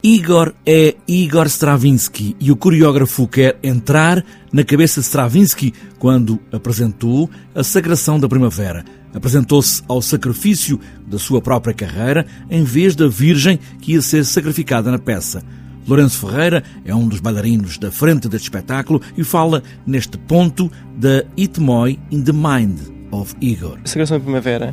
[0.00, 7.28] Igor é Igor Stravinsky e o coreógrafo quer entrar na cabeça de Stravinsky quando apresentou
[7.52, 8.84] a Sagração da Primavera.
[9.12, 14.88] Apresentou-se ao sacrifício da sua própria carreira em vez da Virgem que ia ser sacrificada
[14.88, 15.42] na peça.
[15.84, 21.24] Lourenço Ferreira é um dos bailarinos da frente deste espetáculo e fala neste ponto da
[21.36, 22.78] Itmoy in the Mind
[23.10, 23.80] of Igor.
[23.84, 24.72] A Sagração da Primavera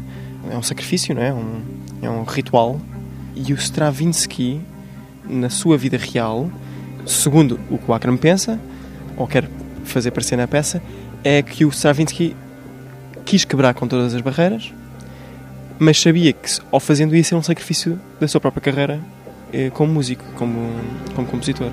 [0.52, 1.34] é um sacrifício, não é?
[1.34, 1.62] Um,
[2.04, 2.80] é um ritual.
[3.36, 4.62] E o Stravinsky
[5.28, 6.50] na sua vida real,
[7.06, 8.60] segundo o que o Akram pensa,
[9.18, 9.48] ou quer
[9.84, 10.82] fazer parecer na peça,
[11.24, 12.36] é que o Stravinsky
[13.26, 14.74] quis quebrar com todas as barreiras,
[15.80, 19.00] mas sabia que ao fazendo isso ser um sacrifício da sua própria carreira
[19.52, 20.70] eh, como músico, como,
[21.16, 21.70] como compositor.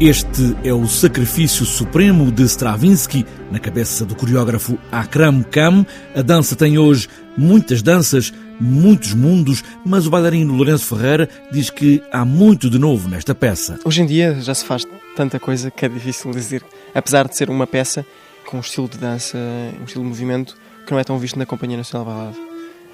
[0.00, 5.86] Este é o sacrifício supremo de Stravinsky na cabeça do coreógrafo Akram Khan.
[6.14, 12.02] A dança tem hoje muitas danças, muitos mundos, mas o bailarino Lourenço Ferreira diz que
[12.10, 13.78] há muito de novo nesta peça.
[13.84, 16.64] Hoje em dia já se faz tanta coisa que é difícil dizer.
[16.94, 18.04] Apesar de ser uma peça
[18.46, 19.38] com um estilo de dança,
[19.80, 22.51] um estilo de movimento que não é tão visto na Companhia Nacional de Bailado.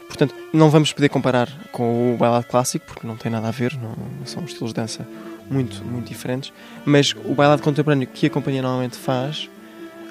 [0.09, 3.79] Portanto, não vamos poder comparar com o bailado clássico, porque não tem nada a ver,
[3.81, 5.07] não, são estilos de dança
[5.51, 6.53] muito, muito diferentes.
[6.85, 9.49] Mas o bailado contemporâneo que a companhia normalmente faz,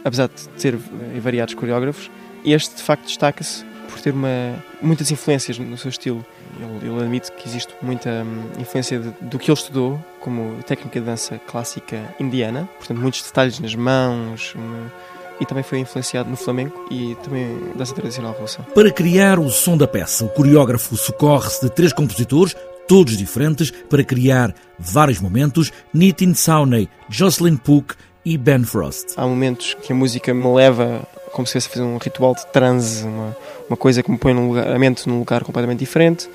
[0.06, 2.10] apesar de ter eh, variados coreógrafos,
[2.46, 6.26] este de facto destaca-se por ter uma, muitas influências no seu estilo.
[6.60, 11.00] Ele, ele admite que existe muita hum, influência de, do que ele estudou como técnica
[11.00, 14.54] de dança clássica indiana, portanto, muitos detalhes nas mãos.
[14.56, 14.92] Uma,
[15.40, 18.62] e também foi influenciado no flamenco e também dança tradicional russa.
[18.74, 22.56] Para criar o som da peça, o coreógrafo socorre-se de três compositores,
[22.88, 29.14] todos diferentes, para criar vários momentos: Nitin Sauney, Jocelyn Pook e Ben Frost.
[29.16, 33.04] Há momentos que a música me leva como se fosse fazer um ritual de transe,
[33.04, 33.38] uma,
[33.70, 36.30] uma coisa que me põe lugar, a mente num lugar completamente diferente.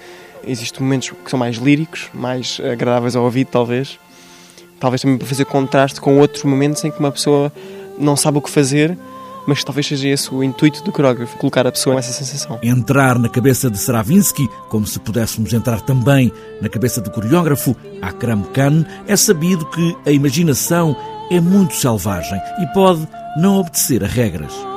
[0.47, 3.99] Existem momentos que são mais líricos, mais agradáveis ao ouvido, talvez.
[4.81, 7.53] Talvez também para fazer contraste com outros momentos em que uma pessoa
[8.03, 8.97] não sabe o que fazer,
[9.47, 12.59] mas talvez seja esse o intuito do coreógrafo, colocar a pessoa nessa sensação.
[12.63, 18.43] Entrar na cabeça de Stravinsky, como se pudéssemos entrar também na cabeça do coreógrafo Akram
[18.55, 20.97] Khan, é sabido que a imaginação
[21.31, 24.72] é muito selvagem e pode não obedecer a regras.